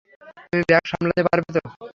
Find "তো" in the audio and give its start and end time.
1.55-1.61